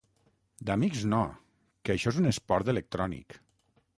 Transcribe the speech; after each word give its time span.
D'amics, 0.69 1.03
no, 1.11 1.19
que 1.85 1.95
això 1.95 2.13
és 2.13 2.19
un 2.23 2.31
esport 2.31 2.71
electrònic! 2.75 3.37